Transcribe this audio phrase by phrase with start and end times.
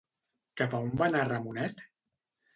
[0.61, 1.87] Cap a on va anar Ramonet?